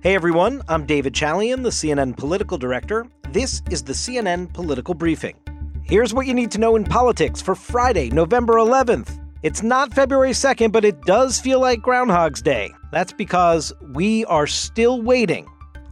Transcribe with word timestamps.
Hey 0.00 0.14
everyone, 0.14 0.62
I'm 0.68 0.86
David 0.86 1.12
Chalian, 1.12 1.64
the 1.64 1.70
CNN 1.70 2.16
political 2.16 2.56
director. 2.56 3.04
This 3.32 3.62
is 3.68 3.82
the 3.82 3.92
CNN 3.92 4.54
Political 4.54 4.94
Briefing. 4.94 5.34
Here's 5.82 6.14
what 6.14 6.28
you 6.28 6.34
need 6.34 6.52
to 6.52 6.60
know 6.60 6.76
in 6.76 6.84
politics 6.84 7.42
for 7.42 7.56
Friday, 7.56 8.08
November 8.10 8.54
11th. 8.54 9.18
It's 9.42 9.64
not 9.64 9.92
February 9.92 10.30
2nd, 10.30 10.70
but 10.70 10.84
it 10.84 11.02
does 11.02 11.40
feel 11.40 11.58
like 11.58 11.82
Groundhog's 11.82 12.40
Day. 12.40 12.70
That's 12.92 13.12
because 13.12 13.72
we 13.92 14.24
are 14.26 14.46
still 14.46 15.02
waiting 15.02 15.48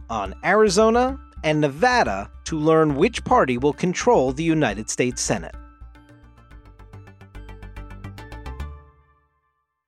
on 0.09 0.33
Arizona 0.45 1.19
and 1.43 1.59
Nevada 1.59 2.31
to 2.45 2.57
learn 2.57 2.95
which 2.95 3.25
party 3.25 3.57
will 3.57 3.73
control 3.73 4.31
the 4.31 4.41
United 4.41 4.89
States 4.89 5.21
Senate. 5.21 5.55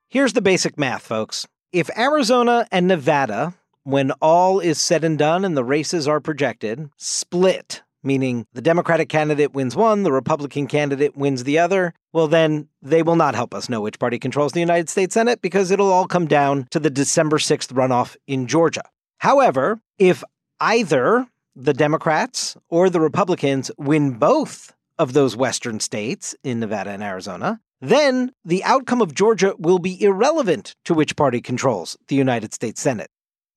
Here's 0.10 0.34
the 0.34 0.42
basic 0.42 0.78
math, 0.78 1.04
folks. 1.04 1.48
If 1.72 1.90
Arizona 1.98 2.68
and 2.70 2.86
Nevada 2.86 3.54
when 3.84 4.12
all 4.22 4.60
is 4.60 4.80
said 4.80 5.04
and 5.04 5.18
done 5.18 5.46
and 5.46 5.56
the 5.56 5.64
races 5.64 6.08
are 6.08 6.20
projected, 6.20 6.90
split, 6.98 7.82
meaning 8.04 8.46
the 8.54 8.62
Democratic 8.62 9.10
candidate 9.10 9.54
wins 9.54 9.76
one, 9.76 10.04
the 10.04 10.12
Republican 10.12 10.68
candidate 10.68 11.16
wins 11.16 11.44
the 11.44 11.60
other, 11.60 11.94
well, 12.14 12.28
then 12.28 12.68
they 12.82 13.04
will 13.04 13.16
not 13.16 13.36
help 13.36 13.54
us 13.54 13.70
know 13.70 13.82
which 13.82 14.00
party 14.00 14.20
controls 14.20 14.54
the 14.54 14.60
United 14.60 14.90
States 14.90 15.14
Senate 15.14 15.42
because 15.42 15.72
it'll 15.72 15.92
all 15.92 16.08
come 16.08 16.28
down 16.28 16.68
to 16.72 16.80
the 16.80 16.90
December 16.90 17.38
6th 17.38 17.74
runoff 17.74 18.16
in 18.28 18.48
Georgia. 18.48 18.84
However, 19.20 19.80
if 19.98 20.24
either 20.60 21.28
the 21.56 21.74
Democrats 21.74 22.56
or 22.70 22.90
the 22.90 23.02
Republicans 23.02 23.72
win 23.78 24.12
both 24.12 24.74
of 24.98 25.14
those 25.14 25.36
Western 25.36 25.80
states 25.80 26.36
in 26.44 26.60
Nevada 26.60 26.92
and 26.92 27.04
Arizona, 27.04 27.60
then 27.82 28.32
the 28.44 28.64
outcome 28.64 29.02
of 29.02 29.14
Georgia 29.14 29.54
will 29.58 29.80
be 29.80 30.02
irrelevant 30.02 30.76
to 30.86 30.94
which 30.94 31.16
party 31.16 31.42
controls 31.42 31.98
the 32.08 32.16
United 32.16 32.54
States 32.54 32.82
Senate. 32.82 33.10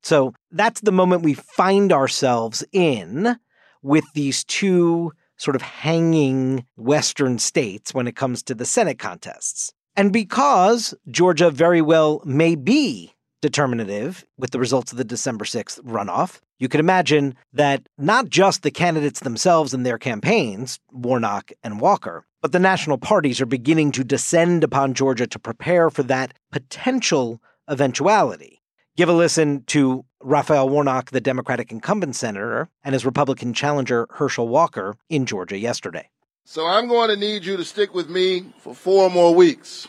So 0.02 0.34
that's 0.50 0.80
the 0.80 0.92
moment 0.92 1.22
we 1.22 1.34
find 1.34 1.92
ourselves 1.92 2.64
in 2.72 3.36
with 3.82 4.04
these 4.14 4.44
two 4.44 5.12
sort 5.36 5.56
of 5.56 5.62
hanging 5.62 6.64
Western 6.76 7.38
states 7.38 7.92
when 7.92 8.06
it 8.06 8.16
comes 8.16 8.42
to 8.44 8.54
the 8.54 8.64
Senate 8.64 8.98
contests. 8.98 9.72
And 9.96 10.12
because 10.12 10.94
Georgia 11.10 11.50
very 11.50 11.82
well 11.82 12.22
may 12.24 12.54
be 12.54 13.12
determinative 13.42 14.24
with 14.38 14.52
the 14.52 14.58
results 14.58 14.92
of 14.92 14.98
the 14.98 15.04
December 15.04 15.44
6th 15.44 15.80
runoff, 15.80 16.40
you 16.58 16.68
can 16.68 16.78
imagine 16.78 17.34
that 17.52 17.88
not 17.98 18.28
just 18.28 18.62
the 18.62 18.70
candidates 18.70 19.20
themselves 19.20 19.74
and 19.74 19.84
their 19.84 19.98
campaigns, 19.98 20.78
Warnock 20.92 21.50
and 21.64 21.80
Walker, 21.80 22.24
but 22.40 22.52
the 22.52 22.60
national 22.60 22.98
parties 22.98 23.40
are 23.40 23.46
beginning 23.46 23.90
to 23.92 24.04
descend 24.04 24.62
upon 24.62 24.94
Georgia 24.94 25.26
to 25.26 25.38
prepare 25.40 25.90
for 25.90 26.04
that 26.04 26.34
potential 26.52 27.42
eventuality. 27.68 28.61
Give 28.94 29.08
a 29.08 29.12
listen 29.14 29.64
to 29.68 30.04
Raphael 30.20 30.68
Warnock, 30.68 31.12
the 31.12 31.20
Democratic 31.20 31.72
incumbent 31.72 32.14
senator, 32.14 32.68
and 32.84 32.92
his 32.92 33.06
Republican 33.06 33.54
challenger, 33.54 34.06
Herschel 34.10 34.48
Walker, 34.48 34.96
in 35.08 35.24
Georgia 35.24 35.56
yesterday. 35.56 36.10
So 36.44 36.66
I'm 36.66 36.88
going 36.88 37.08
to 37.08 37.16
need 37.16 37.42
you 37.42 37.56
to 37.56 37.64
stick 37.64 37.94
with 37.94 38.10
me 38.10 38.52
for 38.58 38.74
four 38.74 39.08
more 39.08 39.34
weeks. 39.34 39.88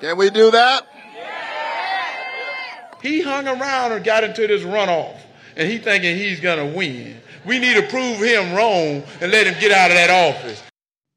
Can 0.00 0.16
we 0.16 0.30
do 0.30 0.50
that? 0.50 0.84
He 3.00 3.20
hung 3.20 3.46
around 3.46 3.92
and 3.92 4.04
got 4.04 4.24
into 4.24 4.44
this 4.48 4.62
runoff, 4.62 5.16
and 5.56 5.70
he 5.70 5.78
thinking 5.78 6.16
he's 6.16 6.40
going 6.40 6.58
to 6.58 6.76
win. 6.76 7.18
We 7.46 7.60
need 7.60 7.74
to 7.74 7.86
prove 7.86 8.18
him 8.18 8.52
wrong 8.52 9.04
and 9.20 9.30
let 9.30 9.46
him 9.46 9.54
get 9.60 9.70
out 9.70 9.92
of 9.92 9.96
that 9.96 10.10
office. 10.10 10.60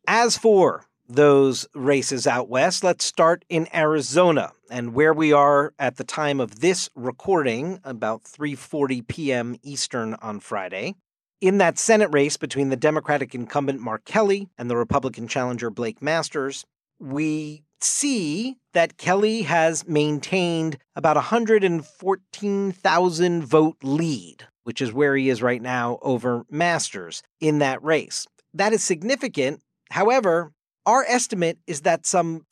As 0.08 0.38
for 0.38 0.86
those 1.08 1.68
races 1.74 2.28
out 2.28 2.50
west. 2.50 2.84
Let's 2.84 3.06
start 3.06 3.46
in 3.50 3.68
Arizona 3.74 4.54
and 4.74 4.94
where 4.96 5.14
we 5.14 5.32
are 5.32 5.72
at 5.78 5.98
the 5.98 6.04
time 6.04 6.40
of 6.40 6.62
this 6.62 6.90
recording, 6.96 7.80
about 7.84 8.24
3:40 8.24 9.08
p.m. 9.08 9.56
Eastern 9.62 10.16
on 10.16 10.40
Friday. 10.40 10.96
In 11.40 11.60
that 11.60 11.78
Senate 11.78 12.10
race 12.12 12.38
between 12.38 12.70
the 12.70 12.76
Democratic 12.76 13.36
incumbent 13.36 13.80
Mark 13.80 14.04
Kelly 14.04 14.50
and 14.58 14.72
the 14.72 14.76
Republican 14.76 15.28
challenger 15.28 15.70
Blake 15.70 16.02
Masters, 16.02 16.66
we 17.00 17.62
see 17.80 18.58
that 18.74 18.98
Kelly 18.98 19.44
has 19.44 19.88
maintained 19.88 20.80
about 20.96 21.18
114,000 21.18 23.44
vote 23.44 23.78
lead, 23.84 24.48
which 24.64 24.82
is 24.82 24.92
where 24.92 25.16
he 25.16 25.30
is 25.30 25.44
right 25.44 25.62
now 25.62 26.00
over 26.02 26.46
Masters 26.50 27.22
in 27.40 27.60
that 27.60 27.84
race. 27.84 28.26
That 28.56 28.74
is 28.74 28.84
significant. 28.84 29.62
However, 29.92 30.52
our 30.86 31.06
estimate 31.08 31.60
is 31.68 31.82
that 31.82 32.08
some 32.08 32.48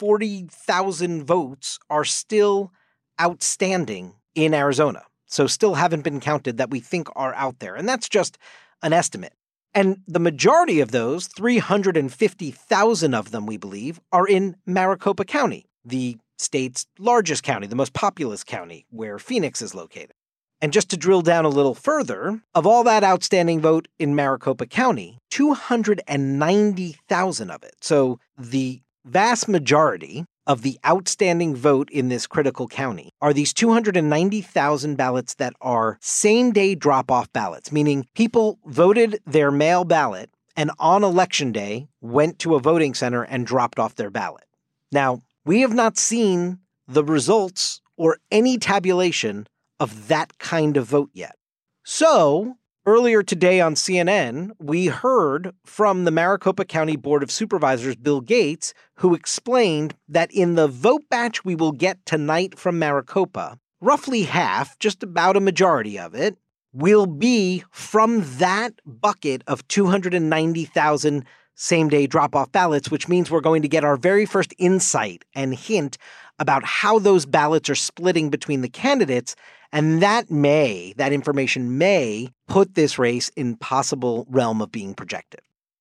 540,000 0.00 1.24
votes 1.24 1.78
are 1.90 2.06
still 2.06 2.72
outstanding 3.20 4.14
in 4.34 4.54
Arizona. 4.54 5.02
So, 5.26 5.46
still 5.46 5.74
haven't 5.74 6.04
been 6.04 6.20
counted 6.20 6.56
that 6.56 6.70
we 6.70 6.80
think 6.80 7.08
are 7.14 7.34
out 7.34 7.58
there. 7.58 7.76
And 7.76 7.86
that's 7.86 8.08
just 8.08 8.38
an 8.82 8.94
estimate. 8.94 9.34
And 9.74 9.98
the 10.08 10.18
majority 10.18 10.80
of 10.80 10.90
those, 10.90 11.26
350,000 11.26 13.14
of 13.14 13.30
them, 13.30 13.44
we 13.46 13.58
believe, 13.58 14.00
are 14.10 14.26
in 14.26 14.56
Maricopa 14.66 15.26
County, 15.26 15.66
the 15.84 16.16
state's 16.38 16.86
largest 16.98 17.42
county, 17.44 17.68
the 17.68 17.76
most 17.76 17.92
populous 17.92 18.42
county, 18.42 18.86
where 18.90 19.18
Phoenix 19.18 19.60
is 19.62 19.74
located. 19.74 20.14
And 20.62 20.72
just 20.72 20.88
to 20.90 20.96
drill 20.96 21.22
down 21.22 21.44
a 21.44 21.50
little 21.50 21.74
further, 21.74 22.40
of 22.54 22.66
all 22.66 22.84
that 22.84 23.04
outstanding 23.04 23.60
vote 23.60 23.86
in 23.98 24.16
Maricopa 24.16 24.66
County, 24.66 25.18
290,000 25.30 27.50
of 27.50 27.62
it, 27.62 27.76
so 27.80 28.18
the 28.36 28.82
vast 29.04 29.48
majority 29.48 30.24
of 30.46 30.62
the 30.62 30.78
outstanding 30.86 31.54
vote 31.54 31.88
in 31.90 32.08
this 32.08 32.26
critical 32.26 32.66
county 32.66 33.10
are 33.20 33.32
these 33.32 33.52
290,000 33.52 34.96
ballots 34.96 35.34
that 35.34 35.52
are 35.60 35.98
same 36.00 36.52
day 36.52 36.74
drop 36.74 37.10
off 37.10 37.32
ballots, 37.32 37.70
meaning 37.70 38.06
people 38.14 38.58
voted 38.66 39.20
their 39.26 39.50
mail 39.50 39.84
ballot 39.84 40.30
and 40.56 40.70
on 40.78 41.04
election 41.04 41.52
day 41.52 41.88
went 42.00 42.38
to 42.40 42.54
a 42.54 42.60
voting 42.60 42.94
center 42.94 43.22
and 43.22 43.46
dropped 43.46 43.78
off 43.78 43.94
their 43.94 44.10
ballot. 44.10 44.44
Now, 44.90 45.22
we 45.44 45.60
have 45.60 45.74
not 45.74 45.96
seen 45.96 46.58
the 46.86 47.04
results 47.04 47.80
or 47.96 48.18
any 48.30 48.58
tabulation 48.58 49.46
of 49.78 50.08
that 50.08 50.38
kind 50.38 50.76
of 50.76 50.86
vote 50.86 51.10
yet. 51.12 51.36
So, 51.84 52.56
earlier 52.86 53.22
today 53.22 53.60
on 53.60 53.74
CNN, 53.74 54.50
we 54.58 54.86
heard 54.86 55.52
from 55.64 56.04
the 56.04 56.10
Maricopa 56.10 56.64
County 56.64 56.96
Board 56.96 57.22
of 57.22 57.30
Supervisors, 57.30 57.96
Bill 57.96 58.20
Gates, 58.20 58.72
who 58.96 59.14
explained 59.14 59.94
that 60.08 60.32
in 60.32 60.54
the 60.54 60.68
vote 60.68 61.02
batch 61.10 61.44
we 61.44 61.54
will 61.54 61.72
get 61.72 62.04
tonight 62.06 62.58
from 62.58 62.78
Maricopa, 62.78 63.58
roughly 63.80 64.22
half, 64.22 64.78
just 64.78 65.02
about 65.02 65.36
a 65.36 65.40
majority 65.40 65.98
of 65.98 66.14
it, 66.14 66.38
will 66.72 67.06
be 67.06 67.64
from 67.70 68.22
that 68.38 68.74
bucket 68.86 69.42
of 69.46 69.66
290,000 69.68 71.24
same 71.60 71.88
day 71.88 72.06
drop 72.06 72.34
off 72.34 72.50
ballots, 72.52 72.90
which 72.90 73.08
means 73.08 73.30
we're 73.30 73.40
going 73.40 73.62
to 73.62 73.68
get 73.68 73.84
our 73.84 73.96
very 73.96 74.24
first 74.24 74.54
insight 74.58 75.24
and 75.34 75.54
hint 75.54 75.98
about 76.38 76.64
how 76.64 76.98
those 76.98 77.26
ballots 77.26 77.68
are 77.68 77.74
splitting 77.74 78.30
between 78.30 78.62
the 78.62 78.68
candidates 78.68 79.36
and 79.72 80.02
that 80.02 80.30
may, 80.30 80.94
that 80.96 81.12
information 81.12 81.78
may 81.78 82.28
put 82.48 82.74
this 82.74 82.98
race 82.98 83.28
in 83.36 83.56
possible 83.56 84.26
realm 84.28 84.60
of 84.60 84.72
being 84.72 84.94
projected. 84.94 85.40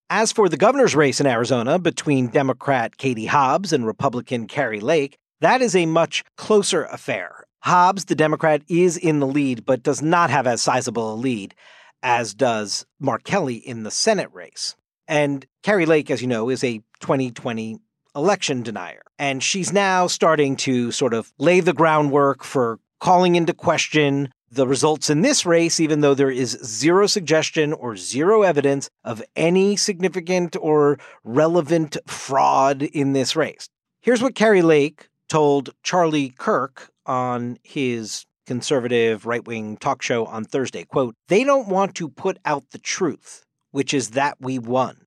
As 0.10 0.32
for 0.32 0.50
the 0.50 0.58
governor's 0.58 0.96
race 0.96 1.20
in 1.20 1.28
Arizona 1.28 1.80
between 1.80 2.28
Democrat 2.28 2.98
Katie 2.98 3.26
Hobbs 3.26 3.72
and 3.72 3.86
Republican 3.86 4.48
Kari 4.48 4.80
Lake, 4.80 5.18
that 5.42 5.62
is 5.62 5.76
a 5.76 5.86
much 5.86 6.24
closer 6.36 6.84
affair. 6.86 7.46
Hobbs, 7.62 8.06
the 8.06 8.16
Democrat, 8.16 8.62
is 8.68 8.98
in 8.98 9.20
the 9.20 9.28
lead, 9.28 9.66
but 9.66 9.84
does 9.84 10.02
not 10.02 10.30
have 10.30 10.46
as 10.46 10.62
sizable 10.62 11.14
a 11.14 11.16
lead 11.16 11.56
as 12.02 12.34
does 12.34 12.86
Mark 13.00 13.24
Kelly 13.24 13.56
in 13.56 13.84
the 13.84 13.92
Senate 13.92 14.30
race. 14.34 14.76
And 15.10 15.46
Kari 15.64 15.88
Lake, 15.88 16.12
as 16.12 16.22
you 16.22 16.28
know, 16.28 16.50
is 16.50 16.64
a 16.64 16.78
2020 17.02 17.80
election 18.16 18.62
denier. 18.62 19.02
And 19.18 19.44
she's 19.44 19.74
now 19.74 20.08
starting 20.08 20.56
to 20.58 20.92
sort 20.92 21.14
of 21.14 21.34
lay 21.40 21.60
the 21.60 21.74
groundwork 21.74 22.44
for 22.44 22.80
calling 23.00 23.36
into 23.36 23.54
question 23.54 24.30
the 24.52 24.68
results 24.68 25.10
in 25.10 25.22
this 25.22 25.46
race, 25.46 25.80
even 25.80 26.02
though 26.02 26.14
there 26.14 26.32
is 26.32 26.52
zero 26.64 27.08
suggestion 27.08 27.74
or 27.74 27.98
zero 27.98 28.44
evidence 28.44 28.90
of 29.04 29.24
any 29.36 29.76
significant 29.76 30.56
or 30.60 31.00
relevant 31.24 31.98
fraud 32.06 32.84
in 32.84 33.14
this 33.14 33.36
race. 33.36 33.68
Here's 34.02 34.22
what 34.22 34.36
Kari 34.36 34.62
Lake 34.62 35.10
told 35.28 35.72
Charlie 35.84 36.34
Kirk 36.38 36.92
on 37.06 37.58
his 37.64 38.26
conservative 38.46 39.26
right 39.26 39.46
wing 39.46 39.78
talk 39.78 40.02
show 40.02 40.26
on 40.26 40.46
Thursday. 40.46 40.84
Quote, 40.84 41.16
they 41.28 41.44
don't 41.44 41.68
want 41.68 41.96
to 41.96 42.10
put 42.10 42.38
out 42.46 42.70
the 42.72 42.80
truth, 42.80 43.46
which 43.72 43.94
is 43.94 44.12
that 44.12 44.38
we 44.40 44.58
won. 44.58 45.06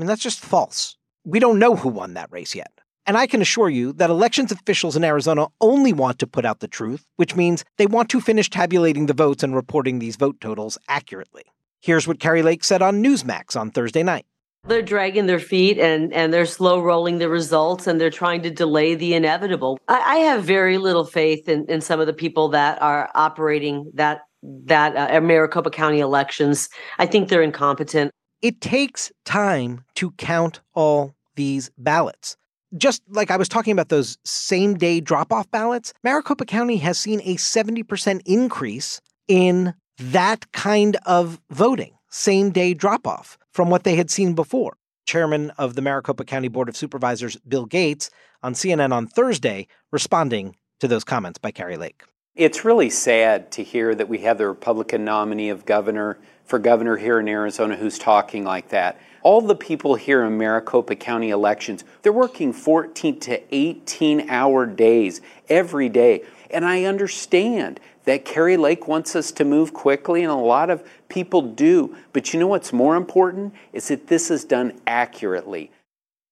I 0.00 0.02
mean, 0.02 0.08
that's 0.08 0.22
just 0.22 0.40
false. 0.40 0.96
We 1.24 1.40
don't 1.40 1.58
know 1.58 1.76
who 1.76 1.90
won 1.90 2.14
that 2.14 2.32
race 2.32 2.54
yet. 2.54 2.72
And 3.04 3.18
I 3.18 3.26
can 3.26 3.42
assure 3.42 3.68
you 3.68 3.92
that 3.94 4.08
elections 4.08 4.50
officials 4.50 4.96
in 4.96 5.04
Arizona 5.04 5.48
only 5.60 5.92
want 5.92 6.18
to 6.20 6.26
put 6.26 6.46
out 6.46 6.60
the 6.60 6.68
truth, 6.68 7.04
which 7.16 7.36
means 7.36 7.66
they 7.76 7.84
want 7.84 8.08
to 8.08 8.20
finish 8.22 8.48
tabulating 8.48 9.04
the 9.04 9.12
votes 9.12 9.42
and 9.42 9.54
reporting 9.54 9.98
these 9.98 10.16
vote 10.16 10.40
totals 10.40 10.78
accurately. 10.88 11.42
Here's 11.82 12.08
what 12.08 12.18
Kari 12.18 12.40
Lake 12.40 12.64
said 12.64 12.80
on 12.80 13.04
Newsmax 13.04 13.60
on 13.60 13.70
Thursday 13.72 14.02
night. 14.02 14.24
They're 14.64 14.80
dragging 14.80 15.26
their 15.26 15.38
feet 15.38 15.78
and, 15.78 16.14
and 16.14 16.32
they're 16.32 16.46
slow 16.46 16.80
rolling 16.80 17.18
the 17.18 17.28
results 17.28 17.86
and 17.86 18.00
they're 18.00 18.08
trying 18.08 18.40
to 18.44 18.50
delay 18.50 18.94
the 18.94 19.12
inevitable. 19.12 19.78
I, 19.86 20.00
I 20.00 20.16
have 20.20 20.44
very 20.44 20.78
little 20.78 21.04
faith 21.04 21.46
in, 21.46 21.66
in 21.68 21.82
some 21.82 22.00
of 22.00 22.06
the 22.06 22.14
people 22.14 22.48
that 22.48 22.80
are 22.80 23.10
operating 23.14 23.90
that 23.92 24.22
that 24.42 24.96
uh, 24.96 25.20
Maricopa 25.20 25.68
County 25.68 26.00
elections. 26.00 26.70
I 26.98 27.04
think 27.04 27.28
they're 27.28 27.42
incompetent. 27.42 28.10
It 28.42 28.62
takes 28.62 29.12
time 29.26 29.84
to 29.96 30.12
count 30.12 30.60
all 30.74 31.14
these 31.36 31.70
ballots. 31.76 32.38
Just 32.76 33.02
like 33.10 33.30
I 33.30 33.36
was 33.36 33.48
talking 33.48 33.72
about 33.72 33.90
those 33.90 34.16
same 34.24 34.78
day 34.78 35.00
drop 35.00 35.32
off 35.32 35.50
ballots, 35.50 35.92
Maricopa 36.02 36.46
County 36.46 36.78
has 36.78 36.98
seen 36.98 37.20
a 37.24 37.36
70% 37.36 38.22
increase 38.24 39.00
in 39.28 39.74
that 39.98 40.50
kind 40.52 40.96
of 41.04 41.38
voting, 41.50 41.92
same 42.08 42.50
day 42.50 42.72
drop 42.72 43.06
off 43.06 43.36
from 43.52 43.68
what 43.68 43.84
they 43.84 43.96
had 43.96 44.10
seen 44.10 44.34
before. 44.34 44.76
Chairman 45.04 45.50
of 45.58 45.74
the 45.74 45.82
Maricopa 45.82 46.24
County 46.24 46.48
Board 46.48 46.68
of 46.68 46.76
Supervisors, 46.76 47.36
Bill 47.46 47.66
Gates, 47.66 48.10
on 48.42 48.54
CNN 48.54 48.92
on 48.92 49.06
Thursday, 49.06 49.66
responding 49.92 50.56
to 50.78 50.88
those 50.88 51.04
comments 51.04 51.38
by 51.38 51.50
Kari 51.50 51.76
Lake. 51.76 52.04
It's 52.36 52.64
really 52.64 52.88
sad 52.88 53.50
to 53.52 53.62
hear 53.62 53.94
that 53.94 54.08
we 54.08 54.18
have 54.18 54.38
the 54.38 54.46
Republican 54.46 55.04
nominee 55.04 55.50
of 55.50 55.66
governor 55.66 56.18
for 56.50 56.58
governor 56.58 56.96
here 56.96 57.20
in 57.20 57.28
Arizona 57.28 57.76
who's 57.76 57.96
talking 57.96 58.44
like 58.44 58.68
that. 58.70 59.00
All 59.22 59.40
the 59.40 59.54
people 59.54 59.94
here 59.94 60.24
in 60.24 60.36
Maricopa 60.36 60.96
County 60.96 61.30
elections, 61.30 61.84
they're 62.02 62.12
working 62.12 62.52
14 62.52 63.20
to 63.20 63.54
18 63.54 64.28
hour 64.28 64.66
days 64.66 65.20
every 65.48 65.88
day. 65.88 66.24
And 66.50 66.64
I 66.64 66.84
understand 66.84 67.78
that 68.04 68.24
Kari 68.24 68.56
Lake 68.56 68.88
wants 68.88 69.14
us 69.14 69.30
to 69.32 69.44
move 69.44 69.72
quickly, 69.72 70.24
and 70.24 70.32
a 70.32 70.34
lot 70.34 70.70
of 70.70 70.82
people 71.08 71.42
do. 71.42 71.96
But 72.12 72.34
you 72.34 72.40
know 72.40 72.48
what's 72.48 72.72
more 72.72 72.96
important? 72.96 73.54
Is 73.72 73.88
that 73.88 74.08
this 74.08 74.30
is 74.30 74.44
done 74.44 74.80
accurately. 74.86 75.70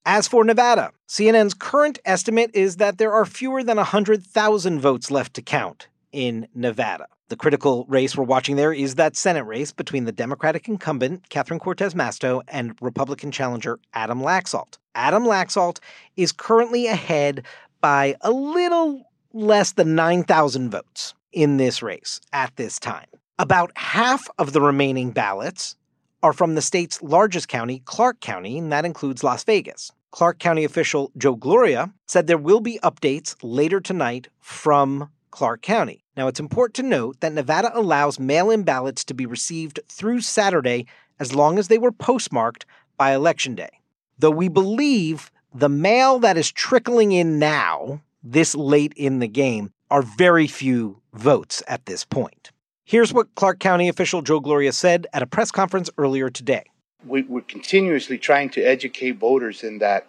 As 0.04 0.26
for 0.26 0.42
Nevada, 0.42 0.90
CNN's 1.08 1.54
current 1.54 2.00
estimate 2.04 2.50
is 2.54 2.76
that 2.78 2.98
there 2.98 3.12
are 3.12 3.24
fewer 3.24 3.62
than 3.62 3.76
100,000 3.76 4.80
votes 4.80 5.10
left 5.10 5.34
to 5.34 5.42
count 5.42 5.86
in 6.10 6.48
Nevada. 6.54 7.06
The 7.28 7.36
critical 7.36 7.84
race 7.88 8.16
we're 8.16 8.24
watching 8.24 8.56
there 8.56 8.72
is 8.72 8.94
that 8.94 9.14
Senate 9.14 9.44
race 9.44 9.70
between 9.70 10.04
the 10.04 10.12
Democratic 10.12 10.66
incumbent, 10.66 11.28
Catherine 11.28 11.60
Cortez 11.60 11.92
Masto, 11.92 12.40
and 12.48 12.74
Republican 12.80 13.30
challenger, 13.30 13.78
Adam 13.92 14.22
Laxalt. 14.22 14.78
Adam 14.94 15.24
Laxalt 15.24 15.78
is 16.16 16.32
currently 16.32 16.86
ahead 16.86 17.44
by 17.82 18.16
a 18.22 18.30
little 18.30 19.10
less 19.34 19.72
than 19.72 19.94
9,000 19.94 20.70
votes 20.70 21.12
in 21.30 21.58
this 21.58 21.82
race 21.82 22.18
at 22.32 22.56
this 22.56 22.78
time. 22.78 23.06
About 23.38 23.72
half 23.76 24.26
of 24.38 24.54
the 24.54 24.62
remaining 24.62 25.10
ballots 25.10 25.76
are 26.22 26.32
from 26.32 26.54
the 26.54 26.62
state's 26.62 27.02
largest 27.02 27.46
county, 27.46 27.82
Clark 27.84 28.20
County, 28.20 28.56
and 28.56 28.72
that 28.72 28.86
includes 28.86 29.22
Las 29.22 29.44
Vegas. 29.44 29.92
Clark 30.12 30.38
County 30.38 30.64
official 30.64 31.12
Joe 31.18 31.34
Gloria 31.34 31.92
said 32.06 32.26
there 32.26 32.38
will 32.38 32.60
be 32.60 32.80
updates 32.82 33.36
later 33.42 33.80
tonight 33.80 34.28
from 34.40 35.10
Clark 35.30 35.60
County. 35.60 36.02
Now, 36.18 36.26
it's 36.26 36.40
important 36.40 36.74
to 36.74 36.82
note 36.82 37.20
that 37.20 37.32
Nevada 37.32 37.70
allows 37.78 38.18
mail 38.18 38.50
in 38.50 38.64
ballots 38.64 39.04
to 39.04 39.14
be 39.14 39.24
received 39.24 39.78
through 39.88 40.22
Saturday 40.22 40.84
as 41.20 41.32
long 41.32 41.60
as 41.60 41.68
they 41.68 41.78
were 41.78 41.92
postmarked 41.92 42.66
by 42.96 43.14
Election 43.14 43.54
Day. 43.54 43.70
Though 44.18 44.32
we 44.32 44.48
believe 44.48 45.30
the 45.54 45.68
mail 45.68 46.18
that 46.18 46.36
is 46.36 46.50
trickling 46.50 47.12
in 47.12 47.38
now, 47.38 48.00
this 48.20 48.56
late 48.56 48.92
in 48.96 49.20
the 49.20 49.28
game, 49.28 49.72
are 49.92 50.02
very 50.02 50.48
few 50.48 51.00
votes 51.12 51.62
at 51.68 51.86
this 51.86 52.04
point. 52.04 52.50
Here's 52.84 53.12
what 53.12 53.32
Clark 53.36 53.60
County 53.60 53.88
official 53.88 54.20
Joe 54.20 54.40
Gloria 54.40 54.72
said 54.72 55.06
at 55.12 55.22
a 55.22 55.26
press 55.26 55.52
conference 55.52 55.88
earlier 55.98 56.30
today. 56.30 56.64
We, 57.06 57.20
are 57.32 57.42
continuously 57.42 58.18
trying 58.18 58.50
to 58.50 58.60
educate 58.60 59.12
voters 59.12 59.62
in 59.62 59.78
that 59.78 60.08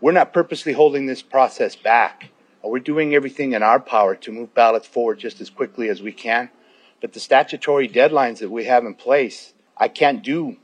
we're 0.00 0.12
not 0.12 0.32
purposely 0.32 0.74
holding 0.74 1.06
this 1.06 1.22
process 1.22 1.74
back. 1.74 2.30
We're 2.62 2.78
doing 2.78 3.14
everything 3.14 3.52
in 3.52 3.62
our 3.62 3.80
power 3.80 4.14
to 4.16 4.32
move 4.32 4.54
ballots 4.54 4.86
forward 4.86 5.18
just 5.18 5.40
as 5.40 5.50
quickly 5.50 5.88
as 5.88 6.02
we 6.02 6.12
can. 6.12 6.50
But 7.00 7.12
the 7.14 7.20
statutory 7.20 7.88
deadlines 7.88 8.38
that 8.38 8.50
we 8.50 8.64
have 8.64 8.84
in 8.84 8.94
place, 8.94 9.54
I 9.76 9.88
can't 9.88 10.22
do 10.22 10.56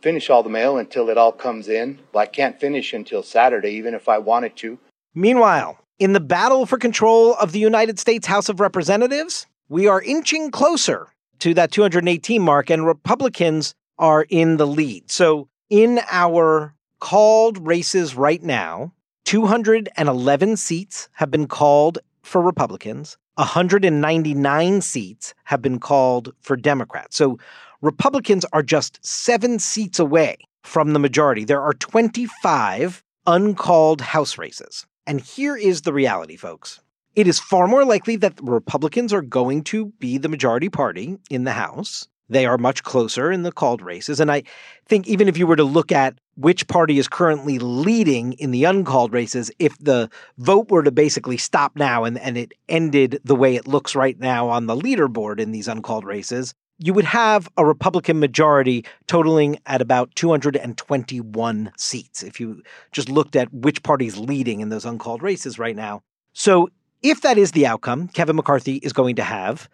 finish 0.00 0.30
all 0.30 0.42
the 0.42 0.50
mail 0.50 0.76
until 0.76 1.08
it 1.08 1.18
all 1.18 1.32
comes 1.32 1.68
in. 1.68 1.98
I 2.14 2.26
can't 2.26 2.58
finish 2.58 2.92
until 2.92 3.22
Saturday, 3.22 3.70
even 3.70 3.94
if 3.94 4.08
I 4.08 4.18
wanted 4.18 4.56
to. 4.56 4.78
Meanwhile, 5.14 5.78
in 5.98 6.12
the 6.12 6.20
battle 6.20 6.66
for 6.66 6.78
control 6.78 7.34
of 7.34 7.52
the 7.52 7.60
United 7.60 7.98
States 7.98 8.26
House 8.26 8.48
of 8.48 8.60
Representatives, 8.60 9.46
we 9.68 9.86
are 9.86 10.02
inching 10.02 10.50
closer 10.50 11.08
to 11.38 11.54
that 11.54 11.72
218 11.72 12.42
mark, 12.42 12.70
and 12.70 12.86
Republicans 12.86 13.74
are 13.98 14.26
in 14.28 14.56
the 14.56 14.66
lead. 14.66 15.10
So, 15.10 15.48
in 15.70 16.00
our 16.10 16.74
called 17.00 17.66
races 17.66 18.14
right 18.14 18.42
now, 18.42 18.92
211 19.32 20.58
seats 20.58 21.08
have 21.14 21.30
been 21.30 21.46
called 21.46 21.98
for 22.22 22.42
Republicans, 22.42 23.16
199 23.36 24.82
seats 24.82 25.32
have 25.44 25.62
been 25.62 25.78
called 25.80 26.34
for 26.42 26.54
Democrats. 26.54 27.16
So, 27.16 27.38
Republicans 27.80 28.44
are 28.52 28.62
just 28.62 28.98
seven 29.02 29.58
seats 29.58 29.98
away 29.98 30.36
from 30.64 30.92
the 30.92 30.98
majority. 30.98 31.46
There 31.46 31.62
are 31.62 31.72
25 31.72 33.02
uncalled 33.26 34.02
House 34.02 34.36
races. 34.36 34.84
And 35.06 35.18
here 35.18 35.56
is 35.56 35.80
the 35.80 35.94
reality, 35.94 36.36
folks. 36.36 36.80
It 37.16 37.26
is 37.26 37.38
far 37.38 37.66
more 37.66 37.86
likely 37.86 38.16
that 38.16 38.38
Republicans 38.42 39.14
are 39.14 39.22
going 39.22 39.64
to 39.64 39.86
be 39.98 40.18
the 40.18 40.28
majority 40.28 40.68
party 40.68 41.16
in 41.30 41.44
the 41.44 41.52
House. 41.52 42.06
They 42.32 42.46
are 42.46 42.58
much 42.58 42.82
closer 42.82 43.30
in 43.30 43.42
the 43.42 43.52
called 43.52 43.82
races. 43.82 44.20
And 44.20 44.30
I 44.30 44.42
think 44.86 45.06
even 45.06 45.28
if 45.28 45.36
you 45.36 45.46
were 45.46 45.56
to 45.56 45.64
look 45.64 45.92
at 45.92 46.18
which 46.36 46.66
party 46.66 46.98
is 46.98 47.08
currently 47.08 47.58
leading 47.58 48.32
in 48.34 48.50
the 48.50 48.64
uncalled 48.64 49.12
races, 49.12 49.50
if 49.58 49.76
the 49.78 50.08
vote 50.38 50.70
were 50.70 50.82
to 50.82 50.90
basically 50.90 51.36
stop 51.36 51.76
now 51.76 52.04
and, 52.04 52.18
and 52.18 52.38
it 52.38 52.52
ended 52.68 53.20
the 53.24 53.36
way 53.36 53.54
it 53.54 53.68
looks 53.68 53.94
right 53.94 54.18
now 54.18 54.48
on 54.48 54.66
the 54.66 54.76
leaderboard 54.76 55.38
in 55.38 55.52
these 55.52 55.68
uncalled 55.68 56.04
races, 56.04 56.54
you 56.78 56.92
would 56.94 57.04
have 57.04 57.48
a 57.56 57.64
Republican 57.64 58.18
majority 58.18 58.84
totaling 59.06 59.58
at 59.66 59.80
about 59.80 60.14
221 60.16 61.72
seats 61.76 62.22
if 62.22 62.40
you 62.40 62.62
just 62.90 63.08
looked 63.08 63.36
at 63.36 63.52
which 63.52 63.82
party's 63.82 64.16
leading 64.16 64.60
in 64.60 64.68
those 64.70 64.84
uncalled 64.84 65.22
races 65.22 65.58
right 65.58 65.76
now. 65.76 66.02
So, 66.32 66.68
if 67.02 67.20
that 67.22 67.36
is 67.36 67.50
the 67.50 67.66
outcome, 67.66 68.08
Kevin 68.08 68.36
McCarthy 68.36 68.76
is 68.76 68.92
going 68.92 69.16
to 69.16 69.24
have 69.24 69.68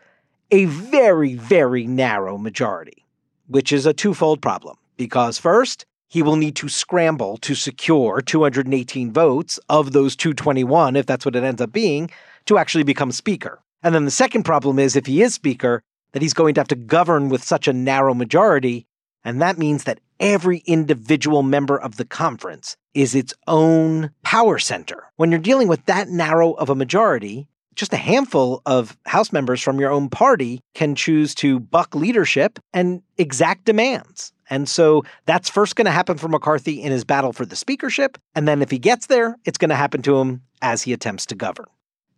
a 0.51 0.65
very, 0.65 1.35
very 1.35 1.87
narrow 1.87 2.39
majority, 2.39 3.05
which 3.47 3.73
is 3.73 3.87
a 3.87 3.93
twofold 3.93 4.41
problem. 4.41 4.77
Because 4.97 5.39
first, 5.39 5.85
he 6.09 6.23
will 6.23 6.37
need 6.37 6.57
to 6.57 6.69
scramble 6.69 7.37
to 7.39 7.55
secure 7.55 8.21
218 8.23 9.13
votes 9.13 9.61
of 9.69 9.93
those 9.93 10.17
221, 10.17 10.97
if 10.97 11.07
that's 11.07 11.25
what 11.25 11.37
it 11.37 11.45
ends 11.45 11.61
up 11.61 11.73
being, 11.73 12.11
to 12.47 12.57
actually 12.57 12.85
become 12.85 13.13
Speaker. 13.13 13.61
And 13.83 13.95
then 13.95 14.07
the 14.07 14.11
second 14.11 14.45
problem 14.45 14.79
is 14.79 14.97
if 14.97 15.07
he 15.07 15.23
is 15.23 15.35
Speaker, 15.35 15.83
that 16.13 16.23
he's 16.23 16.35
going 16.35 16.55
to 16.55 16.61
have 16.61 16.69
to 16.69 16.75
govern 16.75 17.29
with 17.29 17.45
such 17.45 17.69
a 17.69 17.73
narrow 17.73 18.15
majority. 18.15 18.87
And 19.23 19.43
that 19.43 19.59
means 19.59 19.85
that 19.85 20.01
every 20.19 20.63
individual 20.67 21.43
member 21.43 21.79
of 21.79 21.97
the 21.97 22.07
conference 22.07 22.77
is 22.95 23.15
its 23.15 23.35
own 23.47 24.11
power 24.23 24.59
center. 24.59 25.05
When 25.17 25.31
you're 25.31 25.39
dealing 25.39 25.69
with 25.69 25.85
that 25.85 26.09
narrow 26.09 26.53
of 26.53 26.71
a 26.71 26.75
majority, 26.75 27.47
just 27.79 27.93
a 27.93 27.97
handful 27.97 28.61
of 28.67 28.97
House 29.07 29.33
members 29.33 29.63
from 29.63 29.81
your 29.81 29.91
own 29.91 30.11
party 30.11 30.61
can 30.75 30.95
choose 30.95 31.35
to 31.37 31.61
buck 31.61 31.95
leadership 31.95 32.59
and 32.75 33.03
exact 33.17 33.65
demands. 33.65 34.33
And 34.51 34.69
so 34.69 35.05
that's 35.27 35.49
first 35.49 35.77
going 35.77 35.87
to 35.87 35.91
happen 35.91 36.19
for 36.19 36.29
McCarthy 36.29 36.83
in 36.83 36.91
his 36.91 37.05
battle 37.05 37.33
for 37.33 37.47
the 37.47 37.57
speakership. 37.57 38.19
And 38.35 38.49
then 38.49 38.63
if 38.63 38.71
he 38.71 38.79
gets 38.79 39.07
there, 39.07 39.37
it's 39.45 39.59
going 39.59 39.69
to 39.71 39.77
happen 39.77 40.03
to 40.03 40.19
him 40.19 40.43
as 40.61 40.83
he 40.83 40.93
attempts 40.93 41.27
to 41.27 41.35
govern. 41.35 41.67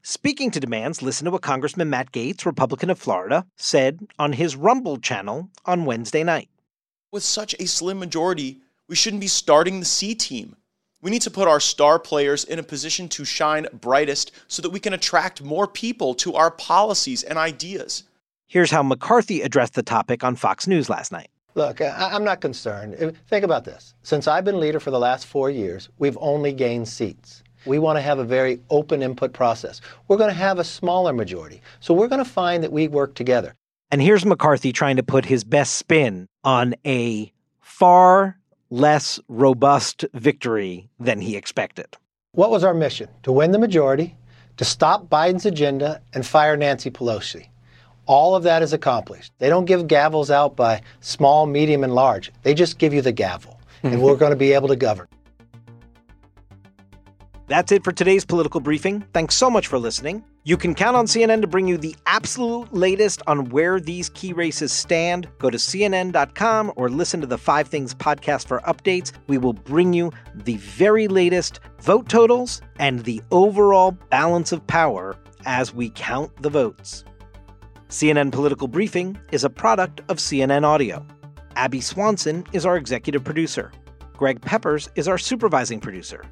Speaking 0.03 0.51
to 0.53 0.61
demands, 0.61 1.03
listen 1.03 1.27
to 1.27 1.31
what 1.31 1.43
Congressman 1.43 1.91
Matt 1.91 2.11
Gaetz, 2.13 2.47
Republican 2.47 2.89
of 2.89 2.99
Florida, 2.99 3.45
said 3.57 4.01
on 4.19 4.33
his 4.33 4.57
Rumble 4.57 4.97
channel 4.97 5.51
on 5.67 5.85
Wednesday 5.85 6.25
night. 6.25 6.49
With 7.13 7.23
such 7.23 7.55
a 7.59 7.67
slim 7.67 7.99
majority, 7.99 8.61
we 8.89 8.97
shouldn't 8.97 9.21
be 9.21 9.29
starting 9.29 9.79
the 9.79 9.87
C 9.87 10.15
team. 10.15 10.57
We 11.03 11.11
need 11.11 11.23
to 11.23 11.31
put 11.31 11.49
our 11.49 11.61
star 11.61 11.99
players 11.99 12.45
in 12.45 12.59
a 12.59 12.63
position 12.63 13.09
to 13.11 13.25
shine 13.25 13.67
brightest 13.73 14.33
so 14.49 14.61
that 14.61 14.71
we 14.71 14.81
can 14.81 14.93
attract 14.93 15.43
more 15.43 15.67
people 15.67 16.15
to 16.17 16.35
our 16.35 16.51
policies 16.51 17.23
and 17.23 17.39
ideas. 17.39 18.05
Here's 18.49 18.71
how 18.71 18.83
McCarthy 18.83 19.41
addressed 19.41 19.75
the 19.75 19.83
topic 19.83 20.23
on 20.23 20.37
Fox 20.37 20.67
News 20.67 20.91
last 20.91 21.11
night. 21.11 21.31
Look, 21.55 21.81
I'm 21.81 22.25
not 22.25 22.41
concerned. 22.41 23.17
Think 23.29 23.45
about 23.45 23.65
this. 23.65 23.95
Since 24.03 24.29
I've 24.29 24.45
been 24.45 24.61
leader 24.61 24.79
for 24.79 24.91
the 24.91 24.99
last 24.99 25.27
four 25.27 25.51
years, 25.51 25.89
we've 25.99 26.19
only 26.21 26.53
gained 26.53 26.87
seats. 26.87 27.43
We 27.67 27.79
want 27.79 27.97
to 27.97 28.03
have 28.03 28.19
a 28.19 28.25
very 28.25 28.61
open 28.71 29.03
input 29.03 29.33
process. 29.33 29.81
We're 30.09 30.17
going 30.17 30.31
to 30.31 30.35
have 30.35 30.59
a 30.59 30.65
smaller 30.65 31.13
majority. 31.13 31.61
So 31.81 31.95
we're 31.95 32.09
going 32.09 32.25
to 32.25 32.31
find 32.31 32.63
that 32.63 32.73
we 32.73 32.89
work 32.89 33.15
together. 33.15 33.55
And 33.91 34.01
here's 34.01 34.25
McCarthy 34.25 34.73
trying 34.73 34.97
to 34.97 35.03
put 35.03 35.25
his 35.25 35.45
best 35.45 35.75
spin 35.75 36.27
on 36.45 36.75
a 36.87 37.33
far 37.61 38.39
less 38.71 39.21
robust 39.29 40.05
victory 40.15 40.89
than 40.99 41.21
he 41.21 41.37
expected. 41.37 41.97
What 42.33 42.51
was 42.51 42.65
our 42.65 42.75
mission? 42.75 43.09
To 43.25 43.33
win 43.33 43.51
the 43.51 43.59
majority, 43.59 44.17
to 44.57 44.65
stop 44.65 45.09
Biden's 45.09 45.47
agenda, 45.47 46.01
and 46.15 46.25
fire 46.25 46.57
Nancy 46.57 46.91
Pelosi. 46.91 47.49
All 48.07 48.35
of 48.35 48.45
that 48.45 48.63
is 48.63 48.73
accomplished. 48.73 49.33
They 49.39 49.49
don't 49.49 49.65
give 49.65 49.83
gavels 49.83 50.31
out 50.31 50.57
by 50.57 50.83
small, 51.01 51.47
medium, 51.47 51.85
and 51.85 51.95
large. 51.95 52.33
They 52.43 52.55
just 52.55 52.79
give 52.79 52.95
you 52.95 53.03
the 53.03 53.13
gavel. 53.13 53.61
and 53.83 53.95
mm-hmm. 53.95 54.03
we're 54.03 54.17
going 54.17 54.31
to 54.31 54.37
be 54.37 54.53
able 54.53 54.69
to 54.69 54.77
govern. 54.77 55.09
That's 57.47 57.73
it 57.73 57.83
for 57.83 57.93
today's 57.93 58.25
political 58.25 58.61
briefing. 58.61 59.05
Thanks 59.13 59.35
so 59.35 59.51
much 59.51 59.67
for 59.67 59.79
listening. 59.79 60.25
You 60.43 60.57
can 60.57 60.75
count 60.75 60.97
on 60.97 61.05
CNN 61.05 61.43
to 61.43 61.47
bring 61.47 61.69
you 61.69 61.77
the 61.77 61.95
absolute 62.07 62.73
latest 62.73 63.21
on 63.27 63.51
where 63.51 63.79
these 63.79 64.09
key 64.09 64.33
races 64.33 64.73
stand. 64.73 65.29
Go 65.39 65.51
to 65.51 65.59
CNN.com 65.59 66.73
or 66.77 66.89
listen 66.89 67.21
to 67.21 67.27
the 67.27 67.37
Five 67.37 67.69
Things 67.69 67.95
podcast 67.95 68.47
for 68.47 68.61
updates. 68.61 69.13
We 69.27 69.37
will 69.37 69.53
bring 69.53 69.93
you 69.93 70.11
the 70.35 70.57
very 70.57 71.09
latest 71.09 71.61
vote 71.83 72.09
totals 72.09 72.63
and 72.79 73.05
the 73.05 73.21
overall 73.31 73.91
balance 74.09 74.51
of 74.51 74.67
power 74.67 75.15
as 75.45 75.75
we 75.75 75.91
count 75.91 76.35
the 76.41 76.49
votes. 76.49 77.05
CNN 77.91 78.33
Political 78.33 78.69
Briefing 78.69 79.19
is 79.33 79.45
a 79.45 79.51
product 79.51 80.01
of 80.09 80.17
CNN 80.17 80.65
Audio. 80.65 81.07
Abby 81.57 81.83
Swanson 81.83 82.47
is 82.55 82.65
our 82.65 82.79
executive 82.79 83.25
producer. 83.25 83.73
Greg 84.15 84.41
Peppers 84.41 84.89
is 84.95 85.07
our 85.07 85.19
supervising 85.19 85.81
producer. 85.81 86.25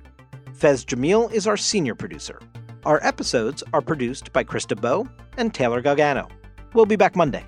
Faiz 0.52 0.86
Jamil 0.86 1.30
is 1.30 1.46
our 1.46 1.58
senior 1.58 1.94
producer. 1.94 2.38
Our 2.84 3.04
episodes 3.04 3.64
are 3.72 3.82
produced 3.82 4.32
by 4.32 4.44
Krista 4.44 4.80
Bow 4.80 5.06
and 5.36 5.52
Taylor 5.52 5.82
Galgano. 5.82 6.30
We'll 6.74 6.86
be 6.86 6.96
back 6.96 7.16
Monday. 7.16 7.44